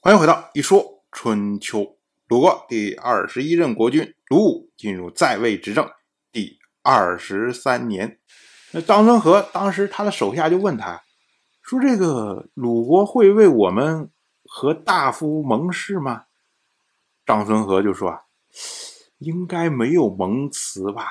[0.00, 1.96] 欢迎回到一说春秋。
[2.28, 5.90] 鲁国第二十一任国君鲁武进入在位执政
[6.30, 8.20] 第二十三年，
[8.70, 11.02] 那张孙和当时他的手下就问他，
[11.62, 14.08] 说：“这个鲁国会为我们
[14.44, 16.26] 和大夫盟誓吗？”
[17.26, 18.20] 张孙和就说
[19.18, 21.08] ：“应该没有盟词吧？”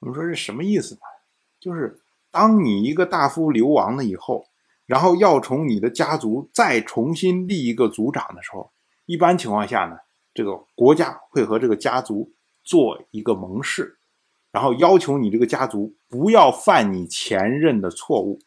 [0.00, 1.00] 我们说这什么意思呢？
[1.58, 4.44] 就是当你一个大夫流亡了以后。
[4.86, 8.70] 然后要从你的家族再重新立一个族长的时候，
[9.04, 9.96] 一般情况下呢，
[10.32, 13.98] 这个国家会和这个家族做一个盟誓，
[14.52, 18.38] 然后要求你这个家族不要犯你前任的错误。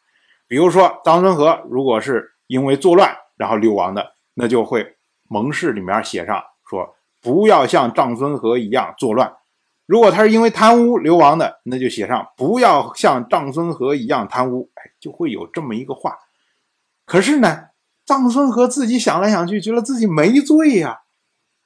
[0.47, 4.95] 比如说张孙和如果是因为作乱然后流亡的，那就会
[5.27, 9.29] 盟誓里面写上说不要像张孙和一样作乱；
[9.85, 14.69] 如果他是因为贪污流亡的，那就写上不要像张孙和一样贪污。
[14.75, 16.17] 哎，就会有这么一个话。
[17.09, 17.69] 可是呢，
[18.05, 20.99] 臧孙和自己想来想去，觉得自己没罪呀。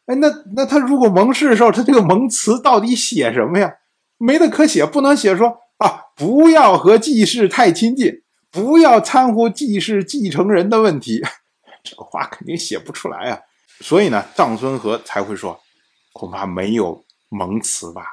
[0.05, 3.73] 哎，那那他如果盟誓的时候，他这个盟词到底写什么呀？
[4.17, 5.49] 没得可写，不能写说
[5.79, 11.21] 啊，不要和季氏太亲近，不要掺和季氏继承人的问题。
[11.83, 13.41] 这个话肯定写不出来啊。
[13.81, 15.59] 所以呢，臧孙和才会说，
[16.13, 18.05] 恐怕没有盟词吧，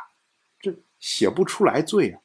[0.60, 2.18] 这写不出来罪啊。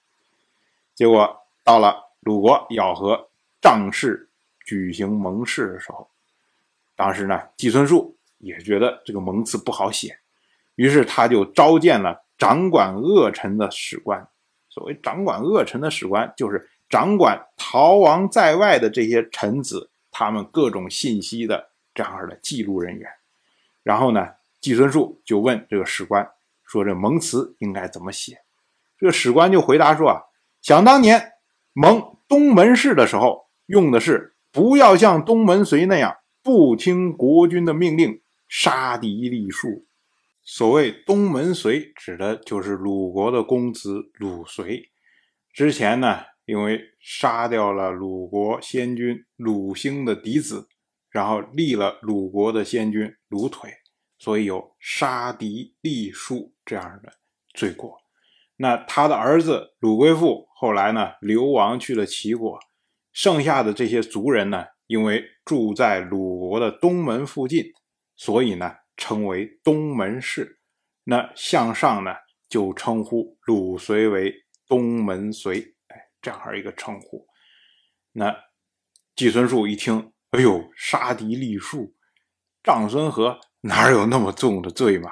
[0.96, 3.30] 结果到了鲁国要和
[3.62, 4.30] 张氏。
[4.66, 6.10] 举行盟誓的时候，
[6.96, 10.18] 当时呢，季孙树也觉得这个盟词不好写，
[10.74, 14.28] 于是他就召见了掌管恶臣的史官。
[14.70, 23.10] 所谓掌管恶臣的史官，就是掌管逃亡在外的这些臣子他们各种信息的这样的记录人员。
[23.84, 26.30] 然后呢，季孙树就问这个史官
[26.66, 28.42] 说：“这盟词应该怎么写？”
[28.98, 30.24] 这个史官就回答说：“啊，
[30.62, 31.34] 想当年
[31.72, 39.86] 盟东门氏的时候，用的是。”不要像东门随那样不听国君的命令，杀敌立树。
[40.44, 44.92] 所谓东门随，指的就是鲁国的公子鲁随。
[45.52, 50.70] 之前呢，因为杀掉了鲁国先君鲁兴的嫡子，
[51.10, 53.70] 然后立了鲁国的先君鲁腿，
[54.18, 57.12] 所以有杀敌立树这样的
[57.54, 57.98] 罪过。
[58.56, 62.58] 那他的儿子鲁归父后来呢，流亡去了齐国。
[63.16, 67.64] 剩下的这些族人呢，因为住在鲁国的东门附近，
[68.18, 70.60] 所以呢称为东门氏。
[71.06, 72.12] 那向上呢
[72.50, 74.34] 就称呼鲁随为
[74.68, 77.26] 东门随，哎，这样一个称呼。
[78.12, 78.36] 那
[79.16, 81.96] 季孙树一听，哎呦，杀敌立树，
[82.64, 85.10] 长孙和哪有那么重的罪嘛？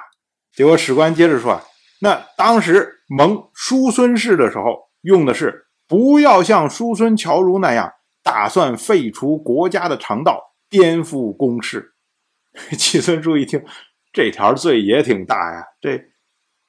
[0.52, 1.64] 结果史官接着说啊，
[2.02, 5.62] 那当时蒙叔孙氏的时候，用的是。
[5.94, 11.94] 不要像叔孙侨如那样打算废除国家的常道，颠覆公事。
[12.76, 13.64] 季孙叔一听，
[14.12, 15.68] 这条罪也挺大呀。
[15.80, 16.06] 这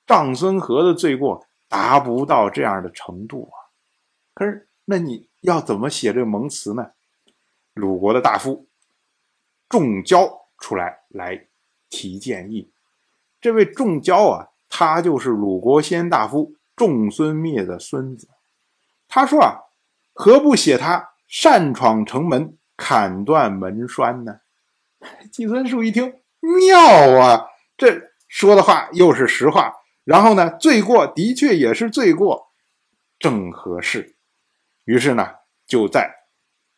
[0.05, 3.73] 长孙和的罪过达不到这样的程度啊。
[4.35, 6.91] 可是，那你要怎么写这个盟词呢？
[7.73, 8.67] 鲁国的大夫
[9.67, 11.47] 仲交出来来
[11.89, 12.69] 提建议。
[13.41, 18.27] 这位仲交啊，他就是鲁国先大夫仲孙灭的孙子。
[19.15, 19.55] 他说啊，
[20.11, 24.41] 何不写他擅闯城门，砍断门栓呢？
[25.31, 27.45] 季孙树一听，妙啊！
[27.77, 29.73] 这说的话又是实话，
[30.03, 32.51] 然后呢，罪过的确也是罪过，
[33.17, 34.17] 正合适。
[34.83, 35.25] 于是呢，
[35.65, 36.13] 就在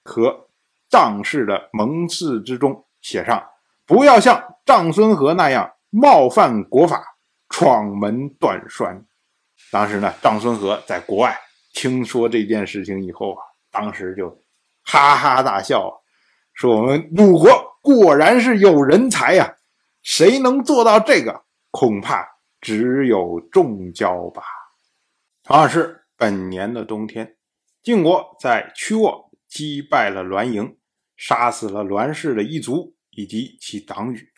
[0.04, 0.50] 和
[0.92, 3.44] 仗氏的盟誓之中写上，
[3.88, 7.04] 不要像长孙和那样冒犯国法，
[7.50, 9.04] 闯门断栓。
[9.72, 11.36] 当时呢，长孙和在国外。
[11.74, 13.42] 听说这件事情以后啊，
[13.72, 14.30] 当时就
[14.84, 15.94] 哈哈大笑啊，
[16.54, 19.56] 说：“我们鲁国果然是有人才呀！
[20.02, 21.44] 谁能做到这个？
[21.70, 22.26] 恐怕
[22.60, 24.42] 只有众交吧。”
[25.44, 27.36] 同样是本年的冬天，
[27.84, 30.78] 晋国在曲沃击败了栾盈，
[31.16, 34.30] 杀死了栾氏的一族以及其党羽，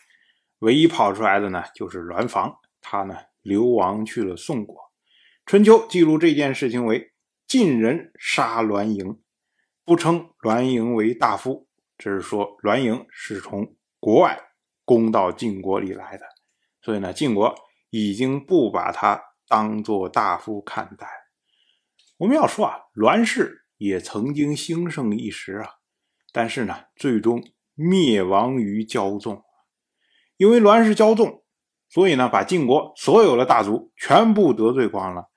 [0.58, 4.76] 唯一跑出来的呢，就是栾房，他呢流亡去了宋国。
[5.46, 7.09] 春秋记录这件事情为。
[7.50, 9.20] 晋人杀栾盈，
[9.84, 11.66] 不称栾盈为大夫，
[11.98, 14.40] 只是说栾盈是从国外
[14.84, 16.24] 攻到晋国里来的，
[16.80, 17.52] 所以呢，晋国
[17.90, 21.08] 已经不把他当做大夫看待。
[22.18, 25.70] 我们要说啊，栾氏也曾经兴盛一时啊，
[26.32, 27.42] 但是呢，最终
[27.74, 29.42] 灭亡于骄纵。
[30.36, 31.42] 因为栾氏骄纵，
[31.88, 35.30] 所以呢，把晋国所有的大族全部得罪光了，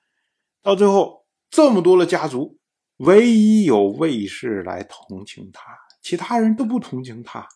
[0.62, 1.23] 到最后。
[1.54, 2.58] 这么多的家族，
[2.96, 5.62] 唯一有卫士来同情他，
[6.02, 7.46] 其他人都不同情他。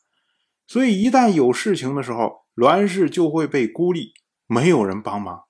[0.69, 4.13] 所以一旦有事情的时候，栾氏就会被孤立，
[4.47, 5.47] 没有人帮忙。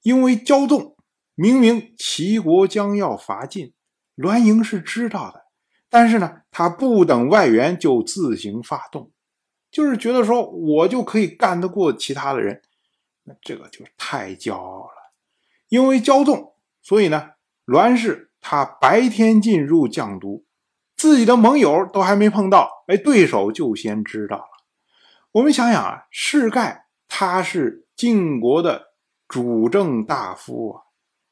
[0.00, 0.96] 因为骄纵，
[1.34, 3.74] 明明齐国将要伐晋，
[4.14, 5.44] 栾盈是知道的，
[5.90, 9.12] 但是呢，他不等外援就自行发动，
[9.70, 12.62] 就是觉得说我就可以干得过其他的人，
[13.24, 15.12] 那这个就太骄傲了。
[15.68, 17.32] 因为骄纵，所以呢，
[17.64, 20.44] 栾氏他白天进入绛都，
[20.96, 24.48] 自己的盟友都还没碰到，哎，对手就先知道了。
[25.32, 28.88] 我们想想啊，世盖他是晋国的
[29.28, 30.82] 主政大夫啊，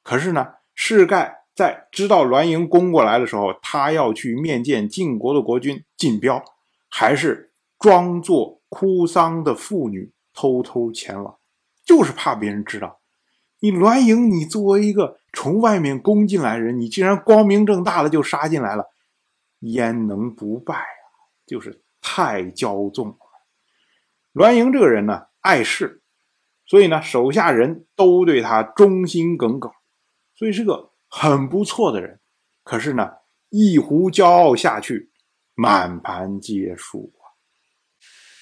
[0.03, 6.43] 可是呢，世盖在知道栾盈攻过来的时候，他要去面见晋国的国君晋彪，
[6.89, 11.37] 还是装作哭丧的妇女偷偷前往，
[11.85, 13.01] 就是怕别人知道。
[13.59, 18.85] 你栾盈，你作为一个从外面攻进来人，你竟然光明正大的就杀进来了，
[19.61, 21.07] 焉能不败啊？
[21.47, 23.17] 就是太骄纵了。
[24.33, 26.03] 栾盈这个人呢，碍事，
[26.67, 29.73] 所以呢，手下人都对他忠心耿耿，
[30.35, 32.21] 所以是个很不错的人。
[32.63, 33.11] 可是呢，
[33.49, 35.11] 一壶骄傲下去，
[35.55, 37.27] 满盘皆输啊！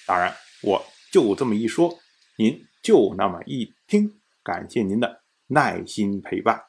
[0.05, 1.97] 当然，我就这么一说，
[2.37, 6.68] 您就那么一听，感谢您的耐心陪伴。